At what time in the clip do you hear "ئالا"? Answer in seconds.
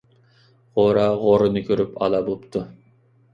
2.07-2.23